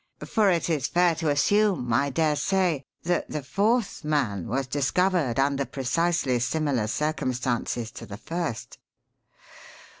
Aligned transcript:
For 0.25 0.49
it 0.49 0.67
is 0.67 0.87
fair 0.87 1.13
to 1.13 1.29
assume, 1.29 1.93
I 1.93 2.09
daresay, 2.09 2.85
that 3.03 3.29
the 3.29 3.43
fourth 3.43 4.03
man 4.03 4.47
was 4.47 4.65
discovered 4.65 5.37
under 5.39 5.63
precisely 5.63 6.39
similar 6.39 6.87
circumstances 6.87 7.91
to 7.91 8.07
the 8.07 8.17
first." 8.17 8.79